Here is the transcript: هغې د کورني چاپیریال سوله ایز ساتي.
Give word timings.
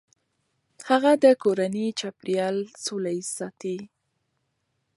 هغې 0.89 1.13
د 1.23 1.25
کورني 1.43 1.85
چاپیریال 1.99 2.57
سوله 2.85 3.11
ایز 3.15 3.27
ساتي. 3.37 3.77